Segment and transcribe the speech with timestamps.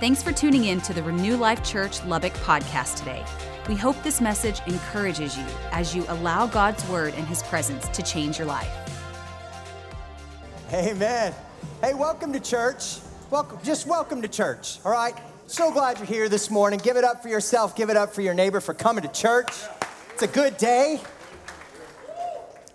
[0.00, 3.24] Thanks for tuning in to the Renew Life Church Lubbock podcast today.
[3.68, 8.02] We hope this message encourages you as you allow God's word and his presence to
[8.04, 8.70] change your life.
[10.72, 11.34] Amen.
[11.80, 12.98] Hey, welcome to church.
[13.30, 15.16] Welcome, just welcome to church, all right?
[15.48, 16.78] So glad you're here this morning.
[16.78, 19.50] Give it up for yourself, give it up for your neighbor for coming to church.
[20.12, 21.00] It's a good day.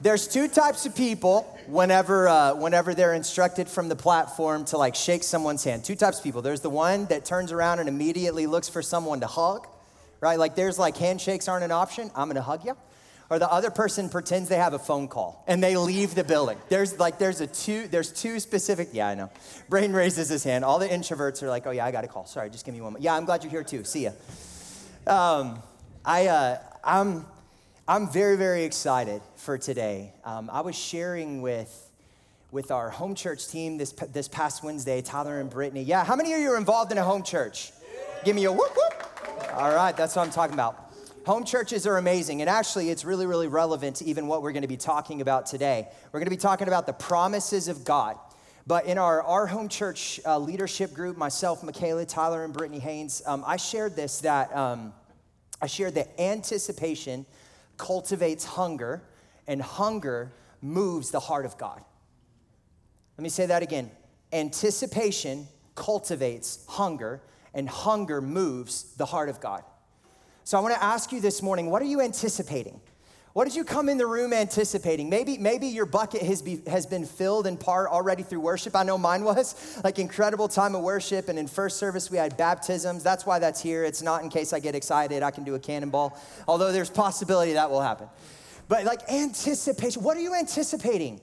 [0.02, 4.96] There's two types of people whenever, uh, whenever they're instructed from the platform to like
[4.96, 5.84] shake someone's hand.
[5.84, 6.42] Two types of people.
[6.42, 9.68] There's the one that turns around and immediately looks for someone to hug,
[10.20, 10.38] right?
[10.40, 12.12] Like there's like handshakes aren't an option.
[12.16, 12.78] I'm gonna hug you.
[13.30, 16.58] Or the other person pretends they have a phone call and they leave the building.
[16.70, 18.90] There's like there's a two there's two specific.
[18.92, 19.32] Yeah, I know.
[19.70, 20.64] Brain raises his hand.
[20.64, 22.26] All the introverts are like, oh yeah, I got a call.
[22.26, 22.94] Sorry, just give me one.
[22.94, 23.04] Moment.
[23.04, 23.84] Yeah, I'm glad you're here too.
[23.84, 24.12] See ya.
[25.08, 25.60] Um,
[26.06, 27.26] I uh, I'm
[27.86, 30.14] I'm very, very excited for today.
[30.24, 31.92] Um, I was sharing with,
[32.50, 35.84] with our home church team this, this past Wednesday, Tyler and Brittany.
[35.84, 37.74] Yeah, how many of you are involved in a home church?
[38.24, 39.54] Give me a whoop whoop.
[39.56, 40.94] All right, that's what I'm talking about.
[41.26, 44.62] Home churches are amazing, and actually, it's really, really relevant to even what we're going
[44.62, 45.90] to be talking about today.
[46.14, 48.18] We're going to be talking about the promises of God.
[48.66, 53.22] But in our, our home church uh, leadership group, myself, Michaela, Tyler, and Brittany Haynes,
[53.26, 54.94] um, I shared this that um,
[55.62, 57.26] I shared that anticipation
[57.84, 59.04] cultivates hunger,
[59.46, 60.32] and hunger
[60.62, 61.82] moves the heart of God.
[63.18, 63.92] Let me say that again.
[64.32, 67.22] Anticipation cultivates hunger,
[67.54, 69.64] and hunger moves the heart of God.
[70.46, 72.80] So I want to ask you this morning what are you anticipating?
[73.34, 75.10] What did you come in the room anticipating?
[75.10, 78.76] Maybe, maybe your bucket has, be, has been filled in part already through worship.
[78.76, 81.30] I know mine was like incredible time of worship.
[81.30, 83.02] And in first service, we had baptisms.
[83.02, 83.84] That's why that's here.
[83.84, 86.18] It's not in case I get excited, I can do a cannonball,
[86.48, 88.08] although there's possibility that will happen.
[88.68, 91.20] But like anticipation, what are you anticipating?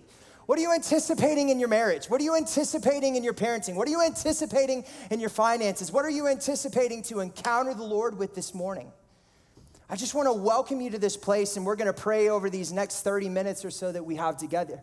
[0.47, 2.07] What are you anticipating in your marriage?
[2.07, 3.77] What are you anticipating in your parenting?
[3.77, 5.93] What are you anticipating in your finances?
[5.93, 8.91] What are you anticipating to encounter the Lord with this morning?
[9.93, 12.49] I just want to welcome you to this place, and we're going to pray over
[12.49, 14.81] these next 30 minutes or so that we have together.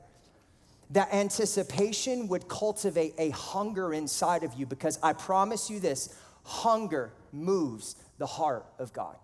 [0.90, 6.14] That anticipation would cultivate a hunger inside of you because I promise you this
[6.44, 9.16] hunger moves the heart of God.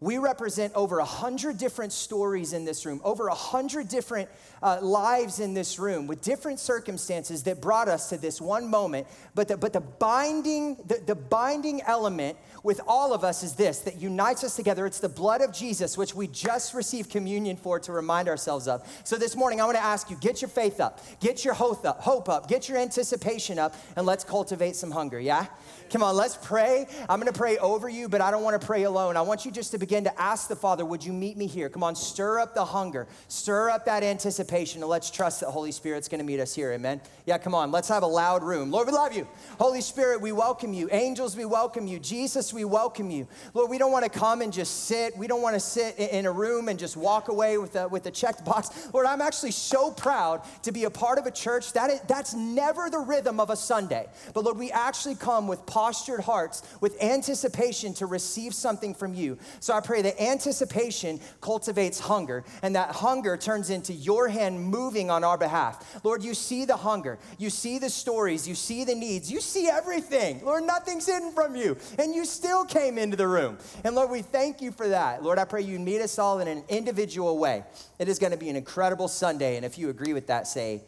[0.00, 4.28] We represent over a hundred different stories in this room, over a hundred different
[4.62, 9.08] uh, lives in this room with different circumstances that brought us to this one moment.
[9.34, 13.80] But the, but the binding, the, the binding element with all of us is this
[13.80, 14.86] that unites us together.
[14.86, 18.86] It's the blood of Jesus, which we just received communion for to remind ourselves of.
[19.02, 21.84] So this morning, I want to ask you get your faith up, get your hope
[21.84, 25.46] up, hope up, get your anticipation up, and let's cultivate some hunger, yeah?
[25.90, 26.86] Come on, let's pray.
[27.08, 29.16] I'm gonna pray over you, but I don't wanna pray alone.
[29.16, 31.68] I want you just to begin to ask the Father, would you meet me here?
[31.70, 35.72] Come on, stir up the hunger, stir up that anticipation, and let's trust that Holy
[35.72, 37.00] Spirit's gonna meet us here, amen?
[37.24, 38.70] Yeah, come on, let's have a loud room.
[38.70, 39.26] Lord, we love you.
[39.58, 40.88] Holy Spirit, we welcome you.
[40.92, 41.98] Angels, we welcome you.
[41.98, 43.26] Jesus, we welcome you.
[43.54, 45.16] Lord, we don't wanna come and just sit.
[45.16, 48.10] We don't wanna sit in a room and just walk away with a, with a
[48.10, 48.88] checked box.
[48.92, 51.72] Lord, I'm actually so proud to be a part of a church.
[51.72, 54.06] That is, that's never the rhythm of a Sunday.
[54.34, 59.38] But Lord, we actually come with postured hearts with anticipation to receive something from you.
[59.60, 65.08] So I pray that anticipation cultivates hunger, and that hunger turns into your hand moving
[65.08, 66.00] on our behalf.
[66.02, 69.68] Lord, you see the hunger, you see the stories, you see the needs, you see
[69.68, 70.44] everything.
[70.44, 73.56] Lord, nothing's hidden from you, and you still came into the room.
[73.84, 75.22] And Lord, we thank you for that.
[75.22, 77.62] Lord, I pray you meet us all in an individual way.
[78.00, 80.82] It is going to be an incredible Sunday, and if you agree with that, say,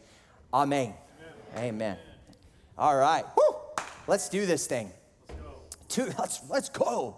[0.53, 0.93] Amen.
[1.55, 1.65] Amen.
[1.65, 1.97] Amen.
[2.77, 3.23] All right.
[3.37, 3.60] Woo!
[4.07, 4.91] Let's do this thing.
[5.87, 7.17] Two, let's, let's go.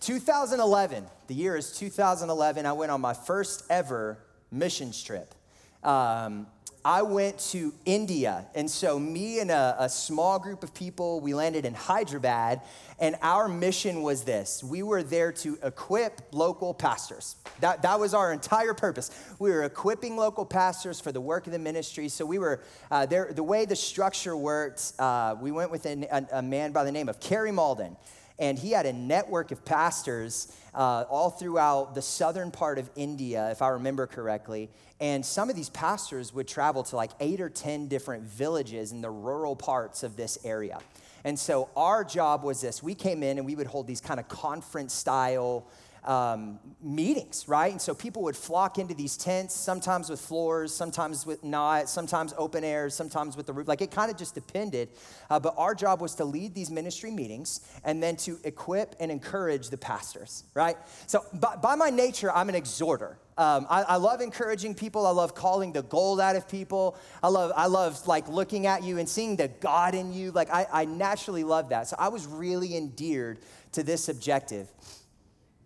[0.00, 2.66] 2011, the year is 2011.
[2.66, 4.18] I went on my first ever
[4.50, 5.34] missions trip.
[5.82, 6.46] Um,
[6.84, 8.44] I went to India.
[8.54, 12.60] And so, me and a, a, small group of people, we landed in Hyderabad.
[13.00, 17.36] And our mission was this we were there to equip local pastors.
[17.60, 19.10] That, that was our entire purpose.
[19.38, 22.08] We were equipping local pastors for the work of the ministry.
[22.10, 23.32] So, we were uh, there.
[23.32, 26.92] The way the structure worked, uh, we went with a, a, a man by the
[26.92, 27.96] name of Kerry Malden
[28.38, 33.50] and he had a network of pastors uh, all throughout the southern part of India,
[33.50, 34.70] if I remember correctly.
[35.00, 39.00] And some of these pastors would travel to like eight or 10 different villages in
[39.00, 40.78] the rural parts of this area.
[41.24, 44.20] And so our job was this we came in and we would hold these kind
[44.20, 45.66] of conference style
[46.04, 47.72] um, meetings, right?
[47.72, 52.34] And so people would flock into these tents, sometimes with floors, sometimes with not, sometimes
[52.36, 53.68] open air, sometimes with the roof.
[53.68, 54.90] Like it kind of just depended.
[55.30, 59.10] Uh, but our job was to lead these ministry meetings and then to equip and
[59.10, 60.76] encourage the pastors, right?
[61.06, 63.18] So by, by my nature, I'm an exhorter.
[63.36, 65.06] Um, I, I, love encouraging people.
[65.06, 66.96] I love calling the gold out of people.
[67.20, 70.30] I love, I love like looking at you and seeing the God in you.
[70.30, 71.88] Like I, I naturally love that.
[71.88, 73.40] So I was really endeared
[73.72, 74.68] to this objective.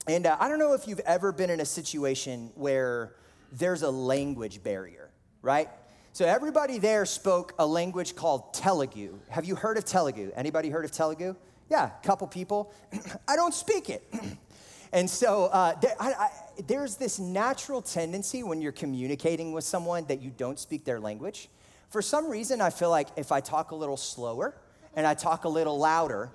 [0.08, 3.14] And uh, I don't know if you've ever been in a situation where
[3.52, 5.10] there's a language barrier,
[5.42, 5.68] right?
[6.14, 9.18] So everybody there spoke a language called Telugu.
[9.28, 10.32] Have you heard of Telugu?
[10.34, 11.36] Anybody heard of Telugu?
[11.68, 12.72] Yeah, a couple people.
[13.28, 14.02] I don't speak it.
[14.94, 16.30] and so uh, there, I, I,
[16.66, 21.50] there's this natural tendency when you're communicating with someone that you don't speak their language.
[21.90, 24.56] For some reason, I feel like if I talk a little slower
[24.96, 26.30] and I talk a little louder,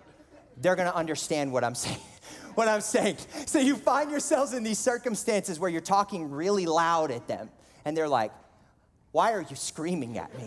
[0.58, 1.98] they're gonna understand what I'm saying
[2.56, 3.18] what I'm saying.
[3.46, 7.50] So you find yourselves in these circumstances where you're talking really loud at them,
[7.86, 8.32] and they're like,
[9.12, 10.46] Why are you screaming at me?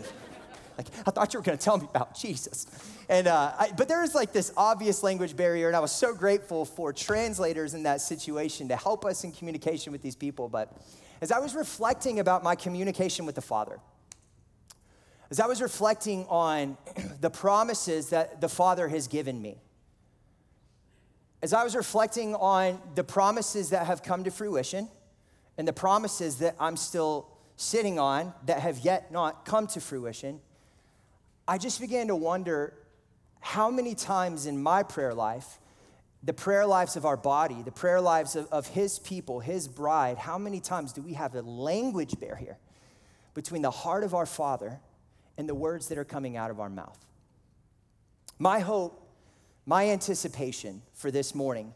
[0.77, 2.67] Like, I thought you were gonna tell me about Jesus.
[3.09, 6.13] And, uh, I, but there is like this obvious language barrier, and I was so
[6.13, 10.49] grateful for translators in that situation to help us in communication with these people.
[10.49, 10.71] But
[11.21, 13.79] as I was reflecting about my communication with the Father,
[15.31, 16.77] as I was reflecting on
[17.21, 19.57] the promises that the Father has given me,
[21.41, 24.89] as I was reflecting on the promises that have come to fruition
[25.57, 30.39] and the promises that I'm still sitting on that have yet not come to fruition,
[31.47, 32.73] I just began to wonder
[33.39, 35.59] how many times in my prayer life,
[36.23, 40.17] the prayer lives of our body, the prayer lives of, of His people, His bride,
[40.17, 42.57] how many times do we have a language barrier
[43.35, 44.79] between the heart of our Father
[45.37, 46.97] and the words that are coming out of our mouth?
[48.39, 49.06] My hope
[49.67, 51.73] my anticipation for this morning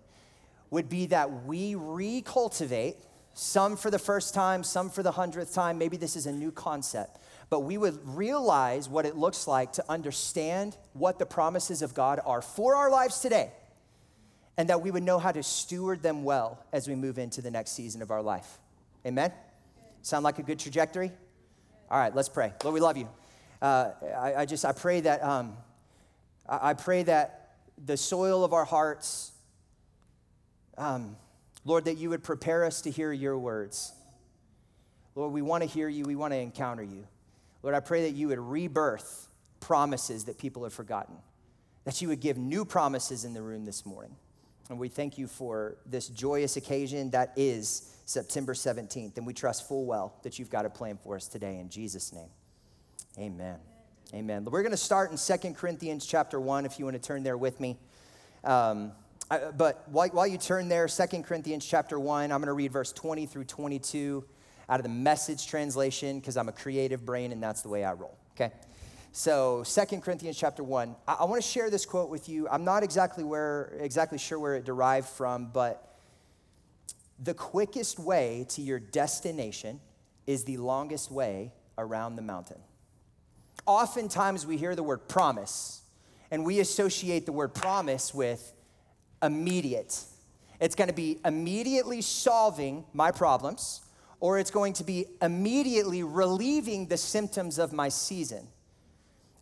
[0.72, 2.96] would be that we recultivate,
[3.34, 6.52] some for the first time, some for the hundredth time, maybe this is a new
[6.52, 11.94] concept, but we would realize what it looks like to understand what the promises of
[11.94, 13.52] God are for our lives today,
[14.58, 17.52] and that we would know how to steward them well as we move into the
[17.52, 18.58] next season of our life.
[19.06, 19.34] Amen?
[20.02, 21.12] Sound like a good trajectory?
[21.90, 22.54] All right, let's pray.
[22.64, 23.10] Lord, we love you.
[23.62, 25.58] Uh, I, I, just, I pray that, um,
[26.48, 27.41] I, I pray that
[27.86, 29.32] the soil of our hearts.
[30.78, 31.16] Um,
[31.66, 33.94] Lord, that you would prepare us to hear your words.
[35.16, 37.06] Lord, we want to hear you, we want to encounter you.
[37.64, 39.28] Lord, I pray that you would rebirth
[39.60, 41.16] promises that people have forgotten,
[41.84, 44.16] that you would give new promises in the room this morning.
[44.70, 49.18] And we thank you for this joyous occasion that is September 17th.
[49.18, 52.14] And we trust full well that you've got a plan for us today in Jesus'
[52.14, 52.30] name.
[53.20, 53.60] Amen.
[54.14, 54.44] Amen.
[54.44, 57.38] We're going to start in Second Corinthians chapter 1, if you want to turn there
[57.38, 57.78] with me.
[58.44, 58.92] Um,
[59.30, 62.74] I, but while, while you turn there, Second Corinthians chapter 1, I'm going to read
[62.74, 64.26] verse 20 through 22
[64.68, 67.94] out of the message translation because I'm a creative brain and that's the way I
[67.94, 68.52] roll, okay?
[69.14, 72.50] So Second Corinthians chapter 1, I, I want to share this quote with you.
[72.50, 75.98] I'm not exactly where exactly sure where it derived from, but
[77.18, 79.80] the quickest way to your destination
[80.28, 82.60] is the longest way around the mountain.
[83.66, 85.82] Oftentimes we hear the word promise,
[86.30, 88.54] and we associate the word promise with
[89.22, 90.04] immediate.
[90.60, 93.82] It's going to be immediately solving my problems,
[94.20, 98.48] or it's going to be immediately relieving the symptoms of my season.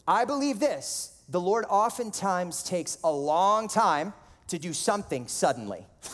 [0.08, 4.14] I believe this the Lord oftentimes takes a long time
[4.48, 5.86] to do something suddenly.
[6.02, 6.12] Does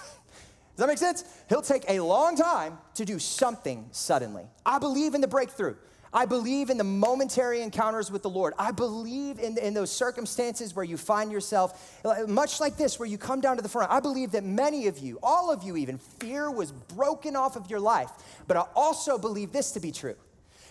[0.75, 1.24] that make sense?
[1.48, 4.44] He'll take a long time to do something suddenly.
[4.66, 5.75] I believe in the breakthrough.
[6.15, 8.53] I believe in the momentary encounters with the Lord.
[8.57, 13.17] I believe in, in those circumstances where you find yourself, much like this, where you
[13.17, 13.91] come down to the front.
[13.91, 17.69] I believe that many of you, all of you even, fear was broken off of
[17.69, 18.09] your life.
[18.47, 20.16] But I also believe this to be true.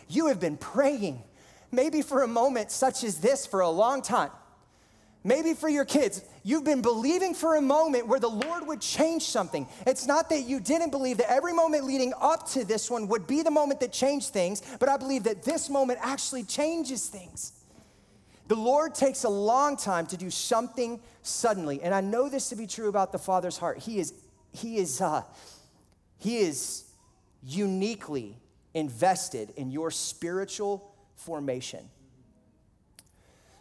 [0.09, 1.23] You have been praying,
[1.71, 4.31] maybe for a moment such as this, for a long time.
[5.27, 9.23] Maybe for your kids, you've been believing for a moment where the Lord would change
[9.23, 9.67] something.
[9.87, 13.27] It's not that you didn't believe that every moment leading up to this one would
[13.27, 17.53] be the moment that changed things, but I believe that this moment actually changes things.
[18.49, 22.57] The Lord takes a long time to do something suddenly, and I know this to
[22.57, 23.79] be true about the Father's heart.
[23.79, 24.13] He is,
[24.53, 25.23] he is, uh,
[26.19, 26.85] he is
[27.43, 28.37] uniquely
[28.75, 31.89] invested in your spiritual formation.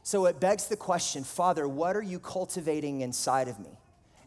[0.04, 3.80] So it begs the question Father, what are you cultivating inside of me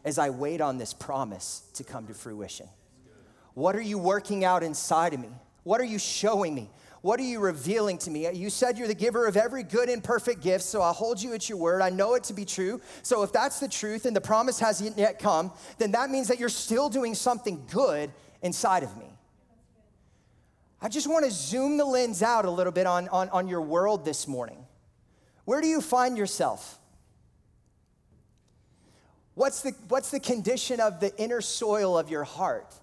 [0.03, 2.67] as I wait on this promise to come to fruition?
[3.53, 5.29] What are you working out inside of me?
[5.63, 6.69] What are you showing me?
[7.01, 8.29] What are you revealing to me?
[8.31, 11.33] You said you're the giver of every good and perfect gift, so I'll hold you
[11.33, 11.81] at your word.
[11.81, 12.81] I know it to be true.
[13.03, 16.39] So if that's the truth and the promise hasn't yet come, then that means that
[16.39, 19.05] you're still doing something good inside of me.
[20.81, 23.61] I just want to zoom the lens out a little bit on, on, on your
[23.61, 24.66] world this morning.
[25.47, 26.77] Where do you find yourself?
[29.33, 32.75] What's the, what's the condition of the inner soil of your heart?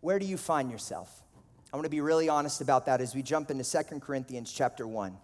[0.00, 1.22] Where do you find yourself?
[1.72, 4.84] I want to be really honest about that as we jump into Second Corinthians chapter
[4.84, 5.16] 1.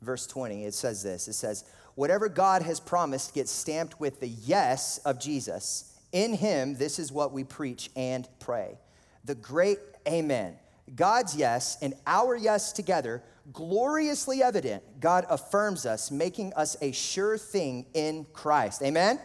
[0.00, 1.26] Verse 20, it says this.
[1.26, 1.64] It says,
[1.96, 5.92] Whatever God has promised gets stamped with the yes of Jesus.
[6.12, 8.78] In him, this is what we preach and pray.
[9.24, 10.54] The great amen.
[10.94, 17.38] God's yes and our yes together, gloriously evident, God affirms us, making us a sure
[17.38, 18.82] thing in Christ.
[18.82, 19.20] Amen?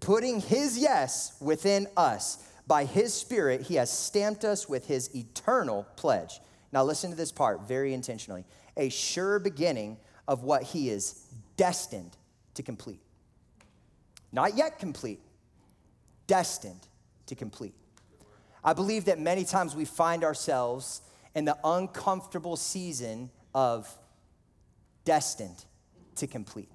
[0.00, 5.86] Putting his yes within us by his Spirit, he has stamped us with his eternal
[5.96, 6.40] pledge.
[6.72, 8.44] Now, listen to this part very intentionally
[8.76, 9.98] a sure beginning
[10.28, 12.16] of what he is destined
[12.54, 13.00] to complete.
[14.32, 15.20] Not yet complete,
[16.26, 16.86] destined
[17.26, 17.74] to complete.
[18.62, 21.02] I believe that many times we find ourselves
[21.34, 23.88] in the uncomfortable season of
[25.04, 25.64] destined
[26.16, 26.68] to complete.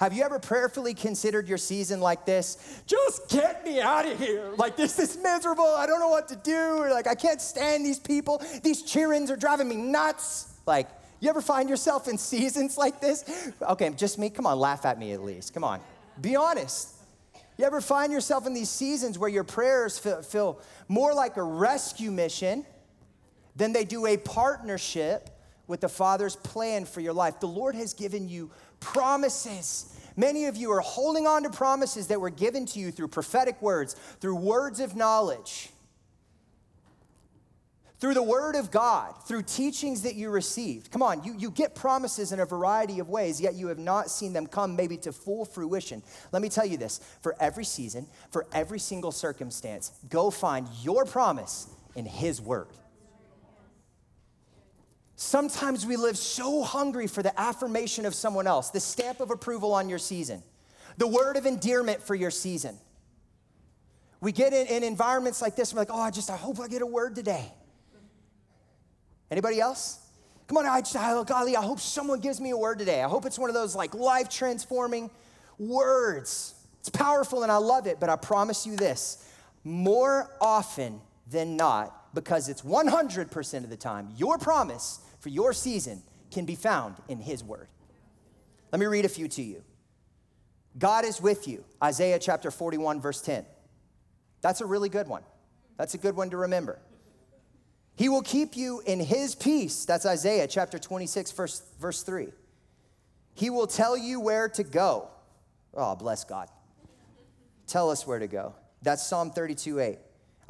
[0.00, 2.82] Have you ever prayerfully considered your season like this?
[2.84, 4.50] Just get me out of here.
[4.56, 5.64] Like, this is miserable.
[5.64, 6.78] I don't know what to do.
[6.78, 8.42] Or like, I can't stand these people.
[8.62, 10.52] These cheer-ins are driving me nuts.
[10.66, 10.88] Like,
[11.20, 13.52] you ever find yourself in seasons like this?
[13.62, 14.30] Okay, just me.
[14.30, 15.54] Come on, laugh at me at least.
[15.54, 15.80] Come on.
[16.20, 16.90] Be honest.
[17.56, 21.42] You ever find yourself in these seasons where your prayers feel, feel more like a
[21.42, 22.66] rescue mission
[23.56, 25.30] than they do a partnership
[25.66, 27.40] with the Father's plan for your life?
[27.40, 29.98] The Lord has given you promises.
[30.16, 33.60] Many of you are holding on to promises that were given to you through prophetic
[33.60, 35.70] words, through words of knowledge,
[37.98, 40.90] through the word of God, through teachings that you received.
[40.90, 44.10] Come on, you, you get promises in a variety of ways, yet you have not
[44.10, 46.02] seen them come maybe to full fruition.
[46.30, 51.06] Let me tell you this for every season, for every single circumstance, go find your
[51.06, 52.68] promise in His word.
[55.24, 59.72] Sometimes we live so hungry for the affirmation of someone else, the stamp of approval
[59.72, 60.42] on your season,
[60.98, 62.76] the word of endearment for your season.
[64.20, 66.68] We get in, in environments like this, we're like, oh, I just, I hope I
[66.68, 67.50] get a word today.
[69.30, 69.98] Anybody else?
[70.46, 73.02] Come on, I just, I, golly, I hope someone gives me a word today.
[73.02, 75.10] I hope it's one of those like life transforming
[75.58, 76.54] words.
[76.80, 79.26] It's powerful and I love it, but I promise you this
[79.64, 81.00] more often
[81.30, 86.54] than not, because it's 100% of the time, your promise for your season can be
[86.54, 87.68] found in His Word.
[88.70, 89.64] Let me read a few to you.
[90.76, 93.46] God is with you, Isaiah chapter 41, verse 10.
[94.42, 95.22] That's a really good one.
[95.78, 96.78] That's a good one to remember.
[97.96, 99.86] He will keep you in his peace.
[99.86, 102.28] That's Isaiah chapter 26, verse, verse 3.
[103.32, 105.08] He will tell you where to go.
[105.72, 106.50] Oh, bless God.
[107.66, 108.56] Tell us where to go.
[108.82, 109.98] That's Psalm 32, 8.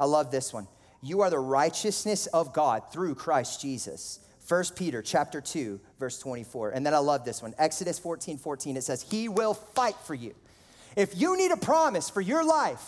[0.01, 0.67] I love this one.
[1.01, 4.19] You are the righteousness of God through Christ Jesus.
[4.47, 6.71] 1 Peter chapter 2, verse 24.
[6.71, 7.55] And then I love this one.
[7.57, 8.77] Exodus 14, 14.
[8.77, 10.35] It says, He will fight for you.
[10.95, 12.83] If you need a promise for your life,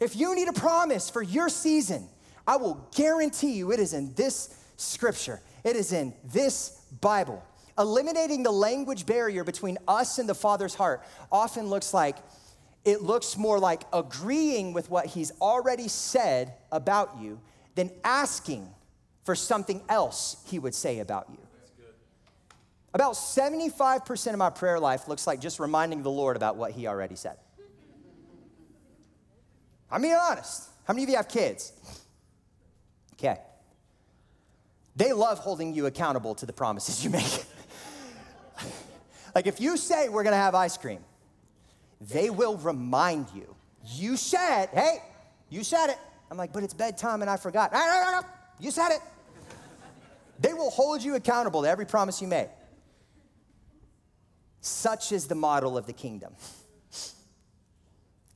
[0.00, 2.08] if you need a promise for your season,
[2.46, 7.42] I will guarantee you it is in this scripture, it is in this Bible.
[7.78, 12.16] Eliminating the language barrier between us and the Father's heart often looks like
[12.84, 17.40] it looks more like agreeing with what He's already said about you
[17.76, 18.68] than asking
[19.24, 21.38] for something else He would say about you.
[22.94, 26.86] About 75% of my prayer life looks like just reminding the Lord about what He
[26.86, 27.36] already said.
[29.90, 30.68] I'm being honest.
[30.84, 31.72] How many of you have kids?
[33.14, 33.38] Okay.
[34.96, 37.44] They love holding you accountable to the promises you make.
[39.34, 41.00] like if you say we're gonna have ice cream,
[42.00, 43.54] they will remind you.
[43.86, 44.98] You said, hey,
[45.48, 45.98] you said it.
[46.30, 47.72] I'm like, but it's bedtime and I forgot.
[48.58, 49.00] You said it.
[50.42, 52.48] They will hold you accountable to every promise you make.
[54.60, 56.34] Such is the model of the kingdom.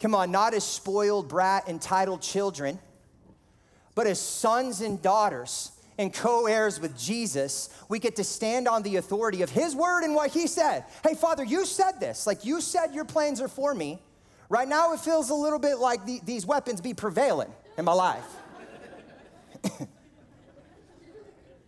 [0.00, 2.78] Come on, not as spoiled, brat, entitled children
[3.96, 8.82] but as sons and daughters and co heirs with Jesus, we get to stand on
[8.82, 10.84] the authority of His word and what He said.
[11.02, 12.26] Hey, Father, you said this.
[12.26, 14.00] Like you said, your plans are for me.
[14.50, 17.94] Right now, it feels a little bit like the, these weapons be prevailing in my
[17.94, 18.26] life.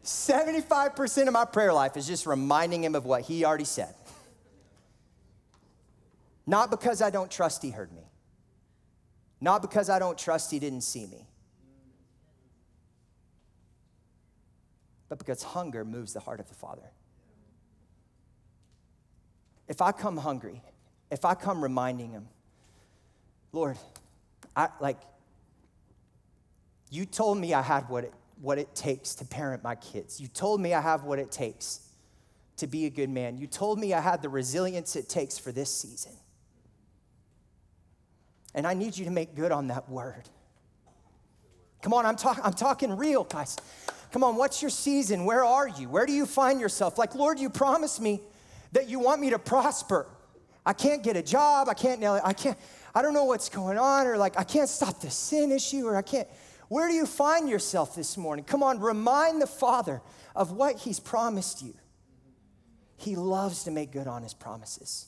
[0.09, 3.95] 75% of my prayer life is just reminding Him of what He already said.
[6.47, 8.11] Not because I don't trust He heard me,
[9.41, 11.29] not because I don't trust He didn't see me
[15.09, 16.91] but because hunger moves the heart of the Father.
[19.67, 20.63] If I come hungry,
[21.11, 22.29] if I come reminding him,
[23.53, 23.79] Lord,
[24.55, 24.99] I like
[26.91, 30.21] you told me I had what it, what it takes to parent my kids.
[30.21, 31.81] You told me I have what it takes
[32.59, 33.37] to be a good man.
[33.37, 36.13] You told me I had the resilience it takes for this season.
[38.55, 40.29] And I need you to make good on that word.
[41.83, 43.57] Come on, I'm, talk- I'm talking real, guys.
[44.11, 45.25] Come on, what's your season?
[45.25, 45.89] Where are you?
[45.89, 46.99] Where do you find yourself?
[46.99, 48.21] Like, Lord, you promised me
[48.73, 50.07] that you want me to prosper.
[50.65, 51.69] I can't get a job.
[51.69, 52.59] I can't, nail, I can't,
[52.95, 55.97] I don't know what's going on, or like, I can't stop the sin issue, or
[55.97, 56.27] I can't.
[56.69, 58.45] Where do you find yourself this morning?
[58.45, 60.03] Come on, remind the Father
[60.37, 61.75] of what He's promised you.
[62.97, 65.07] He loves to make good on His promises,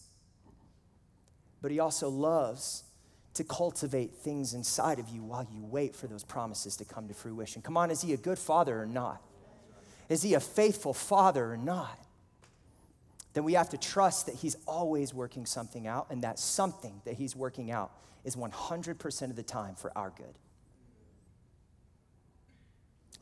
[1.61, 2.85] but He also loves
[3.35, 7.15] to cultivate things inside of you while you wait for those promises to come to
[7.15, 7.63] fruition.
[7.63, 9.23] Come on, is He a good Father or not?
[10.09, 11.99] Is He a faithful Father or not?
[13.33, 17.15] Then we have to trust that He's always working something out, and that something that
[17.15, 17.93] He's working out
[18.25, 20.35] is 100% of the time for our good.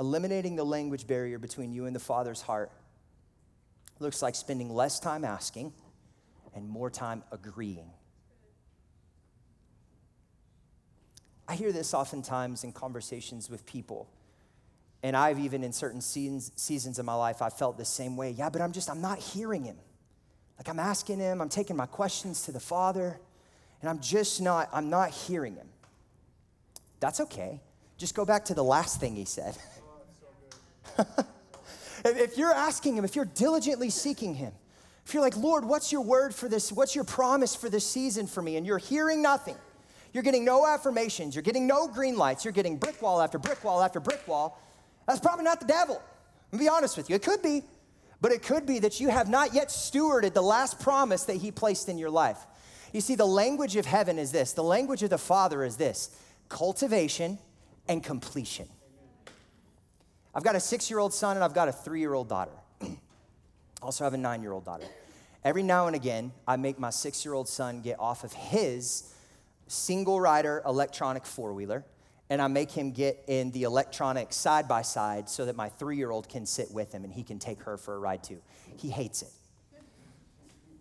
[0.01, 2.71] Eliminating the language barrier between you and the Father's heart
[3.99, 5.73] looks like spending less time asking
[6.55, 7.91] and more time agreeing.
[11.49, 14.09] I hear this oftentimes in conversations with people.
[15.03, 18.31] And I've even in certain seasons, seasons of my life, I felt the same way.
[18.31, 19.77] Yeah, but I'm just, I'm not hearing him.
[20.59, 23.19] Like I'm asking him, I'm taking my questions to the Father,
[23.81, 25.69] and I'm just not, I'm not hearing him.
[27.01, 27.61] That's okay.
[27.97, 29.57] Just go back to the last thing he said.
[32.05, 34.53] if you're asking Him, if you're diligently seeking Him,
[35.05, 36.71] if you're like, Lord, what's your word for this?
[36.71, 38.57] What's your promise for this season for me?
[38.57, 39.57] And you're hearing nothing.
[40.13, 41.35] You're getting no affirmations.
[41.35, 42.45] You're getting no green lights.
[42.45, 44.61] You're getting brick wall after brick wall after brick wall.
[45.07, 46.03] That's probably not the devil.
[46.53, 47.17] I'm be honest with you.
[47.17, 47.63] It could be,
[48.21, 51.51] but it could be that you have not yet stewarded the last promise that He
[51.51, 52.39] placed in your life.
[52.93, 56.11] You see, the language of heaven is this the language of the Father is this
[56.49, 57.39] cultivation
[57.89, 58.69] and completion.
[60.39, 62.53] I've got a six year old son and I've got a three year old daughter.
[63.83, 64.85] also have a nine year old daughter.
[65.43, 69.13] Every now and again, I make my six year old son get off of his
[69.67, 71.85] single rider electronic four wheeler
[72.31, 75.97] and I make him get in the electronic side by side so that my three
[75.97, 78.41] year old can sit with him and he can take her for a ride too.
[78.77, 79.33] He hates it.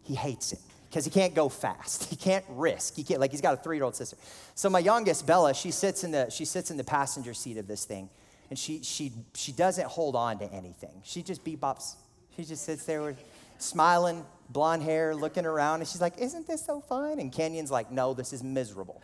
[0.04, 2.04] He hates it because he can't go fast.
[2.12, 2.96] He can't risk.
[2.96, 4.18] He can't like he's got a three year old sister.
[4.54, 7.65] So my youngest Bella, she sits in the she sits in the passenger seat of
[7.65, 8.12] this thing,
[8.49, 11.01] and she, she, she doesn't hold on to anything.
[11.03, 11.95] She just bebops.
[12.36, 13.21] She just sits there with,
[13.57, 17.19] smiling, blonde hair, looking around, and she's like, Isn't this so fun?
[17.19, 19.01] And Kenyon's like, No, this is miserable.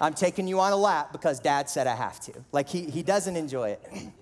[0.00, 2.32] I'm taking you on a lap because dad said I have to.
[2.52, 3.82] Like, he, he doesn't enjoy it.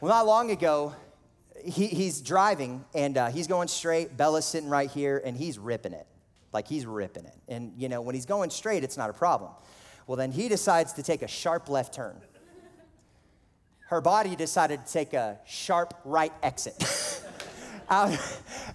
[0.00, 0.94] well, not long ago,
[1.62, 4.16] he, he's driving and uh, he's going straight.
[4.16, 6.06] Bella's sitting right here and he's ripping it.
[6.52, 7.36] Like, he's ripping it.
[7.46, 9.50] And, you know, when he's going straight, it's not a problem.
[10.06, 12.16] Well, then he decides to take a sharp left turn
[13.86, 17.22] her body decided to take a sharp right exit
[17.88, 18.18] out,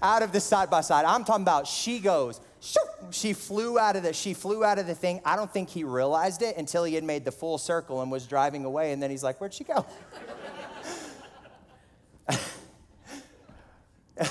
[0.02, 1.06] out of the side by side.
[1.06, 2.40] I'm talking about she goes,
[3.12, 5.22] she flew out of the she flew out of the thing.
[5.24, 8.28] I don't think he realized it until he had made the full circle and was
[8.28, 8.92] driving away.
[8.92, 9.86] And then he's like, "Where'd she go?"
[14.18, 14.30] it,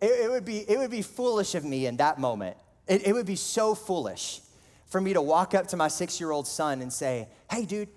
[0.00, 2.56] it, would be it would be foolish of me in that moment.
[2.88, 4.40] It, it would be so foolish
[4.86, 7.88] for me to walk up to my six year old son and say, "Hey, dude,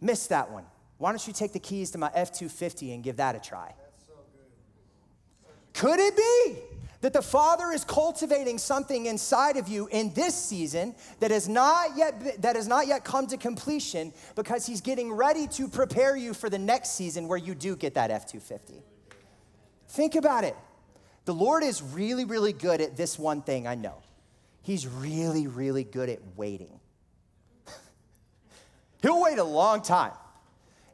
[0.00, 0.64] missed that one."
[1.02, 3.74] Why don't you take the keys to my F 250 and give that a try?
[4.06, 4.12] So
[5.74, 6.60] Could it be
[7.00, 11.96] that the Father is cultivating something inside of you in this season that has not
[11.96, 16.32] yet that has not yet come to completion because He's getting ready to prepare you
[16.34, 18.80] for the next season where you do get that F 250?
[19.88, 20.54] Think about it.
[21.24, 23.96] The Lord is really, really good at this one thing, I know.
[24.62, 26.78] He's really, really good at waiting.
[29.02, 30.12] He'll wait a long time.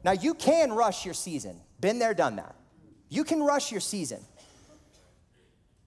[0.03, 1.59] Now, you can rush your season.
[1.79, 2.55] Been there, done that.
[3.09, 4.19] You can rush your season.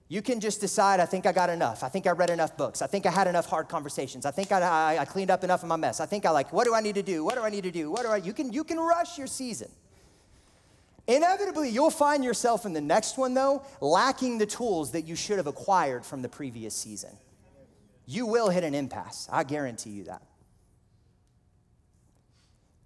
[0.09, 1.83] You can just decide, I think I got enough.
[1.83, 2.81] I think I read enough books.
[2.81, 4.25] I think I had enough hard conversations.
[4.25, 5.99] I think I, I, I, cleaned up enough of my mess.
[5.99, 7.23] I think I like, what do I need to do?
[7.23, 7.89] What do I need to do?
[7.89, 9.71] What do I, you can, you can rush your season.
[11.07, 15.37] Inevitably, you'll find yourself in the next one, though, lacking the tools that you should
[15.37, 17.17] have acquired from the previous season.
[18.05, 19.27] You will hit an impasse.
[19.31, 20.21] I guarantee you that.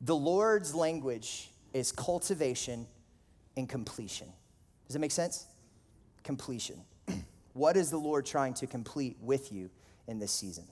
[0.01, 2.87] The Lord's language is cultivation
[3.55, 4.27] and completion.
[4.87, 5.45] Does that make sense?
[6.23, 6.81] Completion.
[7.53, 9.69] what is the Lord trying to complete with you
[10.07, 10.65] in this season?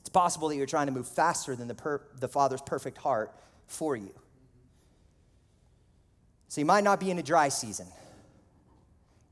[0.00, 3.34] It's possible that you're trying to move faster than the, per- the Father's perfect heart
[3.66, 4.12] for you.
[6.48, 7.86] So you might not be in a dry season.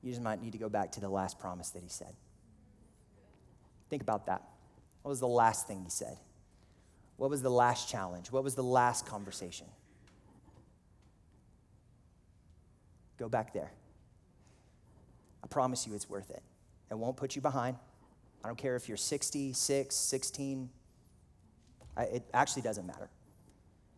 [0.03, 2.13] You just might need to go back to the last promise that he said.
[3.89, 4.43] Think about that.
[5.03, 6.19] What was the last thing he said?
[7.17, 8.33] What was the last challenge?
[8.33, 9.67] What was the last conversation?
[13.19, 13.71] Go back there.
[15.43, 16.43] I promise you it's worth it.
[16.91, 17.77] It won't put you behind.
[18.43, 20.71] I don't care if you're 66, 16.
[21.97, 23.09] I, it actually doesn't matter.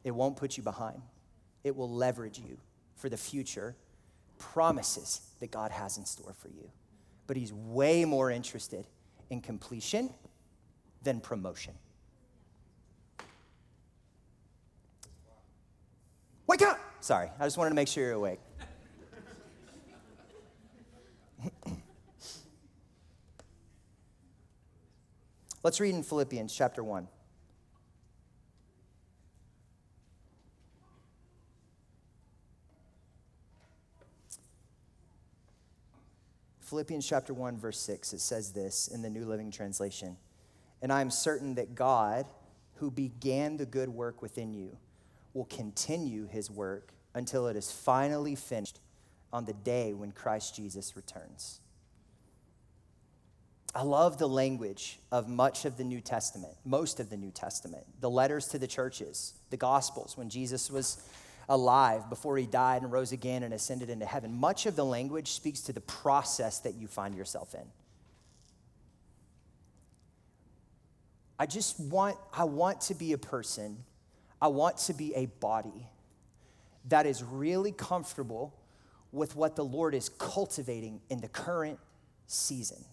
[0.05, 1.01] It won't put you behind.
[1.65, 2.59] It will leverage you
[2.95, 3.75] for the future
[4.39, 6.71] promises that God has in store for you.
[7.27, 8.87] But He's way more interested
[9.31, 10.11] in completion
[11.03, 11.75] than promotion.
[16.59, 16.81] Wake up!
[17.01, 18.41] Sorry, I just wanted to make sure you're awake.
[25.63, 27.09] Let's read in Philippians chapter 1.
[36.61, 40.17] Philippians chapter 1, verse 6, it says this in the New Living Translation.
[40.81, 42.25] And I am certain that God,
[42.77, 44.79] who began the good work within you,
[45.37, 48.81] will continue his work until it is finally finished
[49.33, 51.61] on the day when Christ Jesus returns.
[53.75, 57.85] I love the language of much of the New Testament, most of the New Testament,
[58.01, 61.07] the letters to the churches, the Gospels, when Jesus was
[61.51, 64.33] alive before he died and rose again and ascended into heaven.
[64.35, 67.67] Much of the language speaks to the process that you find yourself in.
[71.39, 73.77] I just want, I want to be a person,
[74.47, 75.89] I want to be a body
[76.85, 78.55] that is really comfortable
[79.11, 81.81] with what the Lord is cultivating in the current
[82.29, 82.85] season.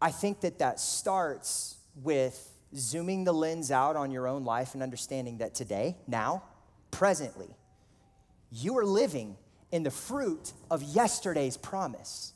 [0.00, 4.82] I think that that starts with zooming the lens out on your own life and
[4.82, 6.42] understanding that today, now,
[6.90, 7.54] presently,
[8.50, 9.36] you are living
[9.70, 12.32] in the fruit of yesterday's promise.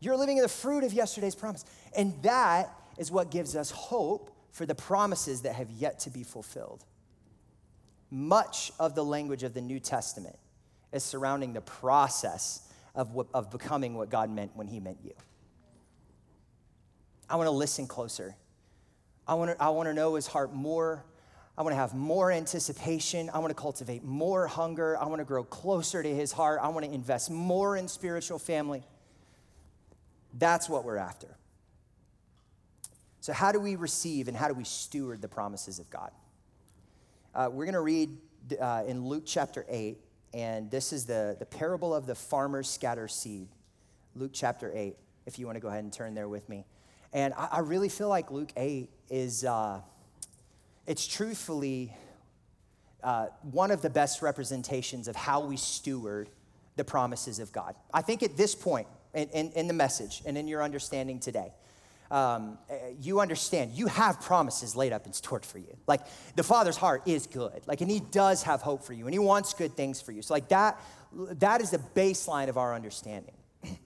[0.00, 1.64] You're living in the fruit of yesterday's promise.
[1.96, 6.22] And that is what gives us hope for the promises that have yet to be
[6.22, 6.82] fulfilled.
[8.10, 10.38] Much of the language of the New Testament
[10.92, 12.62] is surrounding the process
[12.94, 15.12] of, what, of becoming what God meant when He meant you.
[17.28, 18.34] I want to listen closer
[19.28, 21.04] I want to I want to know his heart more.
[21.58, 23.30] I want to have more anticipation.
[23.30, 24.96] I want to cultivate more hunger.
[24.98, 26.60] I want to grow closer to his heart.
[26.62, 28.84] I want to invest more in spiritual family.
[30.34, 31.36] That's what we're after.
[33.26, 36.12] So, how do we receive and how do we steward the promises of God?
[37.34, 38.16] Uh, we're going to read
[38.60, 39.98] uh, in Luke chapter 8,
[40.32, 43.48] and this is the, the parable of the farmer's scatter seed.
[44.14, 44.94] Luke chapter 8,
[45.26, 46.66] if you want to go ahead and turn there with me.
[47.12, 49.80] And I, I really feel like Luke 8 is, uh,
[50.86, 51.92] it's truthfully
[53.02, 56.30] uh, one of the best representations of how we steward
[56.76, 57.74] the promises of God.
[57.92, 61.50] I think at this point in, in, in the message and in your understanding today,
[62.10, 62.58] um,
[63.00, 65.76] you understand you have promises laid up in store for you.
[65.86, 66.02] Like
[66.36, 69.18] the Father's heart is good, like, and He does have hope for you, and He
[69.18, 70.22] wants good things for you.
[70.22, 70.80] So, like that,
[71.12, 73.34] that is the baseline of our understanding.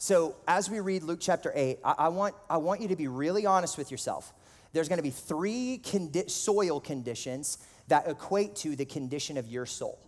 [0.00, 3.08] So, as we read Luke chapter 8, I, I, want, I want you to be
[3.08, 4.32] really honest with yourself.
[4.72, 7.58] There's going to be three condi- soil conditions
[7.88, 9.98] that equate to the condition of your soul.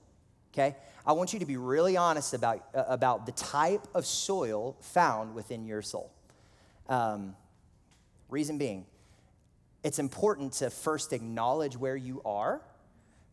[0.55, 0.77] Okay?
[1.05, 5.35] I want you to be really honest about, uh, about the type of soil found
[5.35, 6.13] within your soul.
[6.91, 7.35] Um,
[8.29, 8.85] reason being,
[9.83, 12.61] it's important to first acknowledge where you are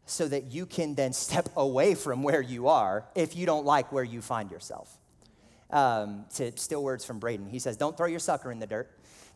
[0.06, 3.92] so that you can then step away from where you are if you don't like
[3.92, 4.98] where you find yourself
[5.72, 7.50] um, to steal words from Braden.
[7.50, 8.90] He says, Don't throw your sucker in the dirt.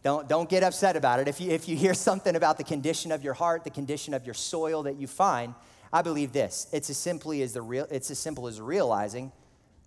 [0.03, 1.27] Don't, don't get upset about it.
[1.27, 4.25] If you, if you hear something about the condition of your heart, the condition of
[4.25, 5.53] your soil that you find,
[5.93, 6.67] I believe this.
[6.71, 9.31] It's as simply as the real, it's as simple as realizing,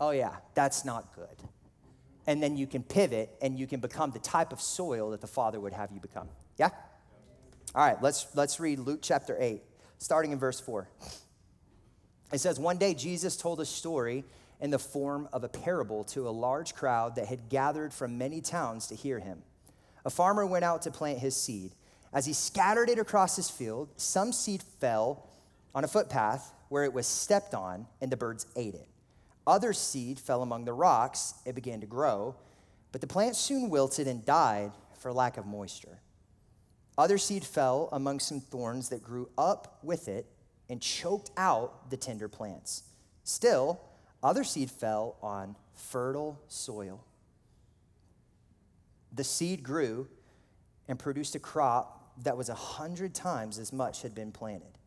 [0.00, 1.48] oh yeah, that's not good.
[2.26, 5.26] And then you can pivot and you can become the type of soil that the
[5.26, 6.28] Father would have you become.
[6.58, 6.70] Yeah?
[7.74, 9.60] All right, let's let's read Luke chapter 8,
[9.98, 10.88] starting in verse 4.
[12.32, 14.24] It says, One day Jesus told a story
[14.60, 18.40] in the form of a parable to a large crowd that had gathered from many
[18.40, 19.42] towns to hear him.
[20.04, 21.72] A farmer went out to plant his seed.
[22.12, 25.28] As he scattered it across his field, some seed fell
[25.74, 28.88] on a footpath where it was stepped on, and the birds ate it.
[29.46, 31.34] Other seed fell among the rocks.
[31.44, 32.34] It began to grow,
[32.92, 36.00] but the plant soon wilted and died for lack of moisture.
[36.96, 40.26] Other seed fell among some thorns that grew up with it
[40.68, 42.84] and choked out the tender plants.
[43.24, 43.80] Still,
[44.22, 47.04] other seed fell on fertile soil.
[49.12, 50.08] The seed grew
[50.88, 54.78] and produced a crop that was a hundred times as much had been planted.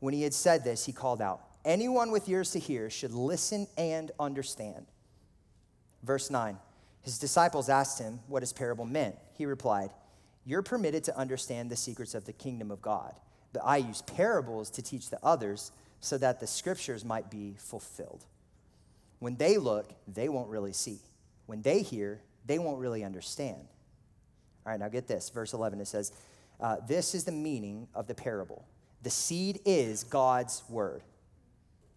[0.00, 3.66] When he had said this, he called out, Anyone with ears to hear should listen
[3.76, 4.86] and understand.
[6.04, 6.56] Verse 9
[7.02, 9.16] His disciples asked him what his parable meant.
[9.34, 9.90] He replied,
[10.44, 13.14] You're permitted to understand the secrets of the kingdom of God,
[13.52, 18.24] but I use parables to teach the others so that the scriptures might be fulfilled.
[19.18, 21.00] When they look, they won't really see.
[21.46, 23.66] When they hear, they won't really understand.
[24.64, 25.30] All right, now get this.
[25.30, 26.12] Verse 11, it says,
[26.60, 28.64] uh, This is the meaning of the parable.
[29.02, 31.02] The seed is God's word.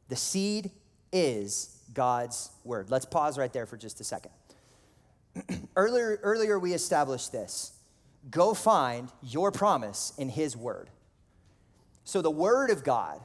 [0.09, 0.71] The seed
[1.13, 2.91] is God's word.
[2.91, 4.31] Let's pause right there for just a second.
[5.75, 7.73] earlier, earlier, we established this
[8.29, 10.89] go find your promise in His word.
[12.03, 13.21] So, the word of God,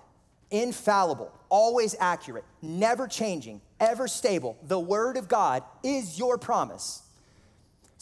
[0.51, 7.03] infallible, always accurate, never changing, ever stable, the word of God is your promise.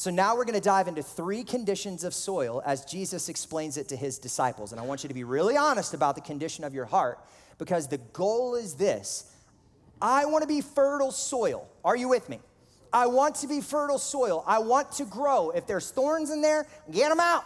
[0.03, 3.87] So now we're going to dive into three conditions of soil as Jesus explains it
[3.91, 4.73] to his disciples.
[4.73, 7.21] And I want you to be really honest about the condition of your heart
[7.57, 9.33] because the goal is this
[10.03, 11.69] I want to be fertile soil.
[11.85, 12.41] Are you with me?
[12.93, 14.43] I want to be fertile soil.
[14.45, 15.51] I want to grow.
[15.51, 17.45] If there's thorns in there, get them out.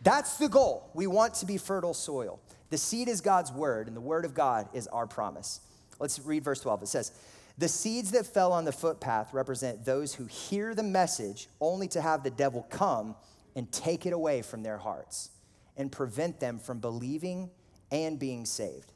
[0.00, 0.88] That's the goal.
[0.94, 2.38] We want to be fertile soil.
[2.70, 5.58] The seed is God's word, and the word of God is our promise.
[5.98, 6.84] Let's read verse 12.
[6.84, 7.10] It says,
[7.56, 12.00] the seeds that fell on the footpath represent those who hear the message only to
[12.00, 13.14] have the devil come
[13.54, 15.30] and take it away from their hearts
[15.76, 17.50] and prevent them from believing
[17.92, 18.92] and being saved.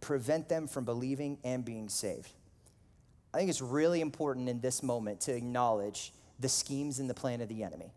[0.00, 2.32] Prevent them from believing and being saved.
[3.32, 7.40] I think it's really important in this moment to acknowledge the schemes and the plan
[7.40, 7.92] of the enemy.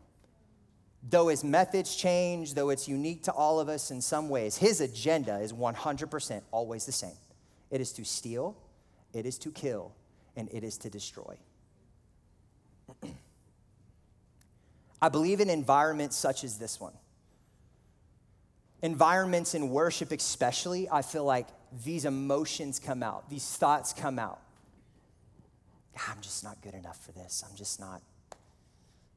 [1.10, 4.82] Though his methods change, though it's unique to all of us in some ways, his
[4.82, 7.18] agenda is 100% always the same.
[7.72, 8.58] It is to steal,
[9.14, 9.94] it is to kill,
[10.36, 11.38] and it is to destroy.
[15.02, 16.94] I believe in environments such as this one.
[18.82, 21.48] Environments in worship, especially, I feel like
[21.84, 24.40] these emotions come out, these thoughts come out.
[25.98, 27.44] Ah, I'm just not good enough for this.
[27.48, 28.02] I'm just not.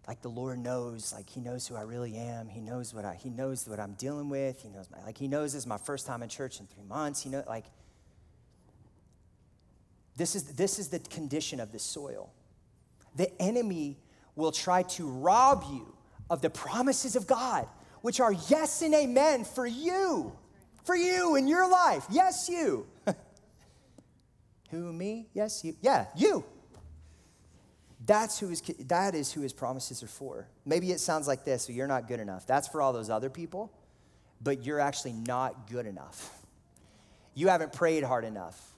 [0.09, 2.49] Like the Lord knows, like He knows who I really am.
[2.49, 4.62] He knows what I, He knows what I'm dealing with.
[4.62, 6.83] He knows my, like He knows this is my first time in church in three
[6.83, 7.23] months.
[7.23, 7.67] He know, like
[10.16, 12.33] this is, this is the condition of the soil.
[13.16, 13.98] The enemy
[14.37, 15.94] will try to rob you
[16.31, 17.66] of the promises of God,
[18.01, 20.33] which are yes and amen for you,
[20.85, 22.07] for you in your life.
[22.11, 22.87] Yes, you.
[24.70, 25.29] who, me?
[25.35, 25.77] Yes, you.
[25.81, 26.44] Yeah, you.
[28.05, 30.48] That's who is, that is who his promises are for.
[30.66, 32.46] Maybe it sounds like this, you're not good enough.
[32.46, 33.72] That's for all those other people,
[34.42, 36.31] but you're actually not good enough.
[37.35, 38.72] You haven't prayed hard enough.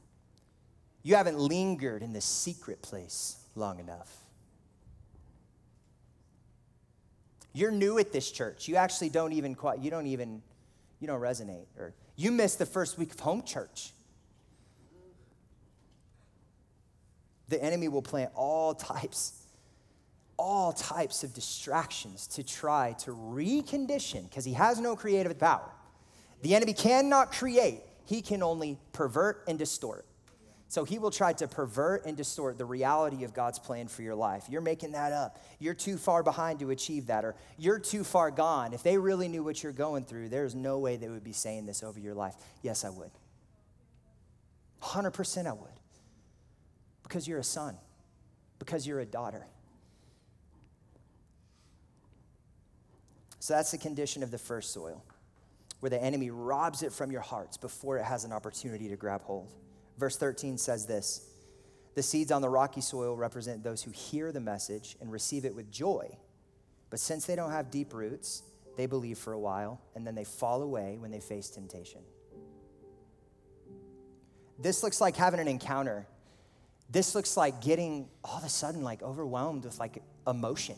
[1.04, 4.10] You haven't lingered in the secret place long enough.
[7.52, 8.66] You're new at this church.
[8.66, 10.42] You actually don't even quite, you don't even,
[10.98, 11.66] you don't resonate.
[11.78, 13.92] Or you missed the first week of home church.
[17.48, 19.44] The enemy will plant all types,
[20.38, 25.70] all types of distractions to try to recondition, because he has no creative power.
[26.40, 30.06] The enemy cannot create, he can only pervert and distort.
[30.68, 34.14] So he will try to pervert and distort the reality of God's plan for your
[34.14, 34.46] life.
[34.48, 35.38] You're making that up.
[35.60, 38.72] You're too far behind to achieve that, or you're too far gone.
[38.72, 41.66] If they really knew what you're going through, there's no way they would be saying
[41.66, 42.34] this over your life.
[42.62, 43.10] Yes, I would.
[44.82, 45.68] 100% I would.
[47.04, 47.76] Because you're a son,
[48.58, 49.46] because you're a daughter.
[53.38, 55.04] So that's the condition of the first soil,
[55.80, 59.22] where the enemy robs it from your hearts before it has an opportunity to grab
[59.22, 59.52] hold.
[59.98, 61.28] Verse 13 says this
[61.94, 65.54] The seeds on the rocky soil represent those who hear the message and receive it
[65.54, 66.16] with joy.
[66.90, 68.42] But since they don't have deep roots,
[68.76, 72.00] they believe for a while and then they fall away when they face temptation.
[74.58, 76.06] This looks like having an encounter.
[76.90, 80.76] This looks like getting all of a sudden like overwhelmed with like emotion,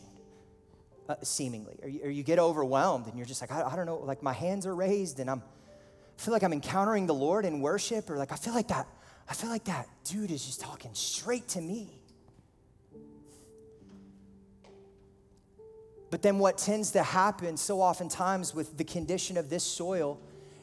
[1.07, 1.77] uh, seemingly.
[1.83, 4.23] Or you, or you, get overwhelmed and you're just like, I, I don't know, like
[4.23, 5.43] my hands are raised and I'm,
[6.17, 8.87] I feel like I'm encountering the Lord in worship, or like I feel like that
[9.29, 12.01] I feel like that dude is just talking straight to me.
[16.09, 20.19] But then what tends to happen so oftentimes with the condition of this soil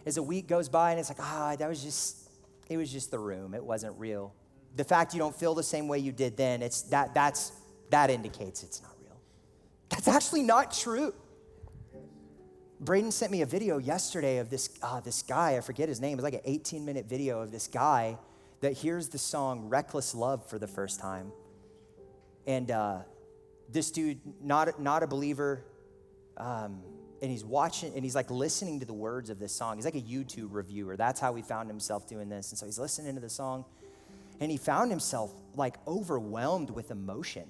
[0.07, 2.31] is a week goes by and it's like, ah, that was just,
[2.71, 3.55] it was just the room.
[3.55, 4.33] It wasn't real.
[4.77, 7.53] The fact you don't feel the same way you did then, it's that that's
[7.91, 9.17] that indicates it's not real.
[9.91, 11.15] That's actually not true.
[12.81, 16.13] Braden sent me a video yesterday of this, uh, this guy, I forget his name,
[16.13, 18.19] it was like an 18 minute video of this guy
[18.65, 21.33] that hears the song Reckless Love for the first time.
[22.47, 23.01] And uh,
[23.71, 25.63] this dude, not, not a believer,
[26.39, 26.81] um,
[27.21, 29.77] and he's watching and he's like listening to the words of this song.
[29.77, 30.97] He's like a YouTube reviewer.
[30.97, 32.53] That's how he found himself doing this.
[32.53, 33.67] And so he's listening to the song
[34.41, 37.45] and he found himself like overwhelmed with emotion.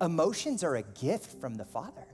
[0.00, 2.06] Emotions are a gift from the Father.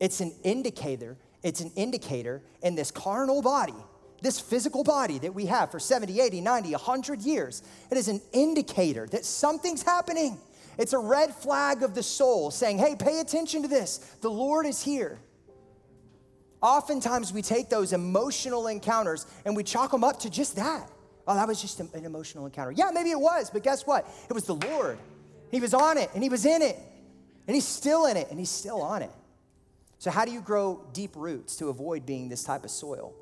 [0.00, 3.72] It's an indicator, it's an indicator in this carnal body,
[4.24, 7.62] this physical body that we have for 70, 80, 90, 100 years.
[7.90, 10.38] It is an indicator that something's happening.
[10.78, 13.98] It's a red flag of the soul saying, hey, pay attention to this.
[14.22, 15.18] The Lord is here.
[16.62, 20.90] Oftentimes we take those emotional encounters and we chalk them up to just that.
[21.28, 22.72] Oh, that was just an emotional encounter.
[22.72, 24.08] Yeah, maybe it was, but guess what?
[24.28, 24.98] It was the Lord.
[25.50, 26.78] He was on it and he was in it.
[27.46, 29.10] And he's still in it and he's still on it.
[29.98, 33.14] So, how do you grow deep roots to avoid being this type of soil?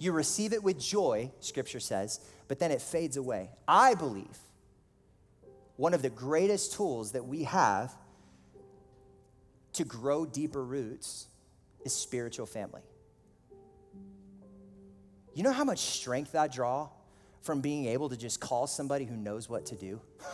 [0.00, 3.50] You receive it with joy, scripture says, but then it fades away.
[3.68, 4.38] I believe
[5.76, 7.94] one of the greatest tools that we have
[9.74, 11.26] to grow deeper roots
[11.84, 12.80] is spiritual family.
[15.34, 16.88] You know how much strength I draw
[17.42, 20.00] from being able to just call somebody who knows what to do?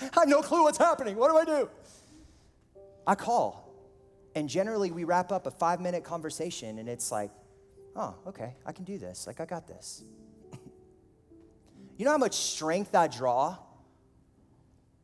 [0.00, 1.16] I have no clue what's happening.
[1.16, 1.68] What do I do?
[3.08, 3.63] I call.
[4.34, 7.30] And generally, we wrap up a five minute conversation, and it's like,
[7.94, 9.26] oh, okay, I can do this.
[9.26, 10.04] Like, I got this.
[11.96, 13.56] You know how much strength I draw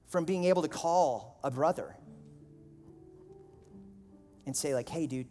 [0.08, 1.96] from being able to call a brother
[4.44, 5.28] and say, like, hey, dude,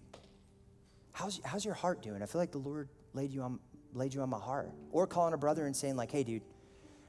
[1.12, 2.24] how's, how's your heart doing?
[2.24, 3.60] I feel like the Lord laid you, on,
[3.94, 4.72] laid you on my heart.
[4.92, 6.44] Or calling a brother and saying, like, hey, dude,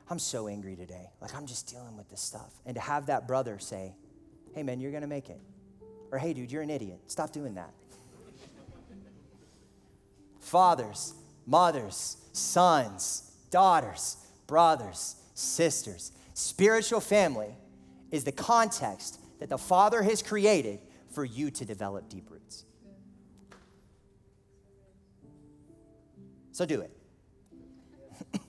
[0.09, 1.11] I'm so angry today.
[1.21, 2.53] Like, I'm just dealing with this stuff.
[2.67, 3.95] And to have that brother say,
[4.53, 5.41] hey, man, you're going to make it.
[6.13, 7.01] Or, hey, dude, you're an idiot.
[7.07, 7.73] Stop doing that.
[10.41, 11.15] Fathers,
[11.47, 16.13] mothers, sons, daughters, brothers, sisters.
[16.35, 17.55] Spiritual family
[18.11, 22.65] is the context that the Father has created for you to develop deep roots.
[26.53, 26.91] So do it.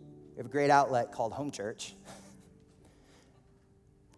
[0.00, 1.94] we have a great outlet called Home Church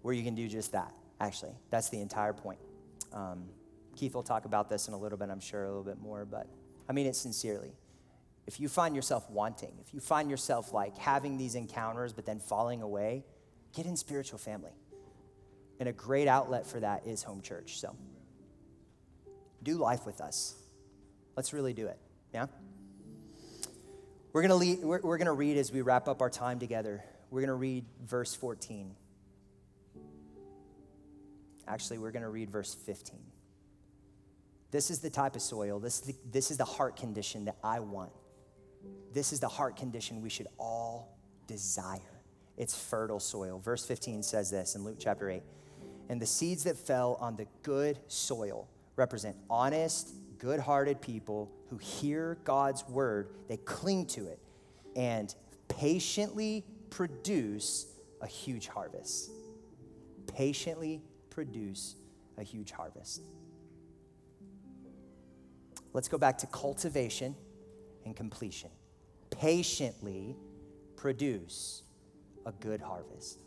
[0.03, 1.53] where you can do just that, actually.
[1.71, 2.59] That's the entire point.
[3.13, 3.45] Um,
[3.97, 6.25] Keith will talk about this in a little bit, I'm sure, a little bit more,
[6.25, 6.47] but
[6.89, 7.73] I mean it sincerely
[8.51, 12.41] if you find yourself wanting, if you find yourself like having these encounters but then
[12.41, 13.25] falling away,
[13.77, 14.73] get in spiritual family.
[15.79, 17.79] And a great outlet for that is home church.
[17.79, 17.95] So
[19.63, 20.57] do life with us.
[21.37, 21.99] Let's really do it.
[22.35, 22.47] Yeah?
[24.33, 27.05] We're going to we're, we're going to read as we wrap up our time together.
[27.31, 28.97] We're going to read verse 14.
[31.71, 33.19] Actually, we're going to read verse 15.
[34.71, 37.57] This is the type of soil, this is the, this is the heart condition that
[37.63, 38.13] I want
[39.13, 42.23] this is the heart condition we should all desire.
[42.57, 43.59] It's fertile soil.
[43.59, 45.43] Verse 15 says this in Luke chapter 8.
[46.09, 51.79] And the seeds that fell on the good soil represent honest, good hearted people who
[51.79, 54.39] hear God's word, they cling to it,
[54.97, 55.35] and
[55.69, 57.87] patiently produce
[58.21, 59.31] a huge harvest.
[60.27, 61.01] Patiently
[61.31, 61.97] produce
[62.39, 63.23] a huge harvest.
[65.93, 67.35] Let's go back to cultivation
[68.05, 68.71] and completion.
[69.31, 70.37] Patiently
[70.97, 71.83] produce
[72.47, 73.41] a good harvest.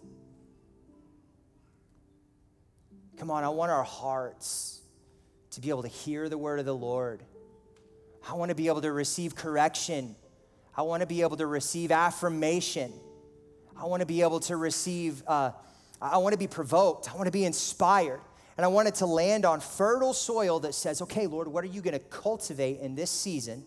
[3.17, 4.81] Come on, I want our hearts
[5.51, 7.23] to be able to hear the word of the Lord.
[8.27, 10.15] I want to be able to receive correction.
[10.75, 12.91] I want to be able to receive affirmation.
[13.77, 15.51] I want to be able to receive, uh,
[16.03, 17.09] I want to be provoked.
[17.09, 18.21] I want to be inspired.
[18.57, 21.67] And I want it to land on fertile soil that says, okay, Lord, what are
[21.67, 23.63] you going to cultivate in this season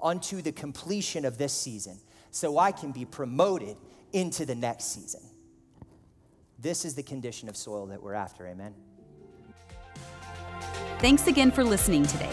[0.00, 1.98] unto the completion of this season
[2.30, 3.76] so I can be promoted
[4.12, 5.22] into the next season?
[6.58, 8.46] This is the condition of soil that we're after.
[8.46, 8.74] Amen.
[10.98, 12.32] Thanks again for listening today.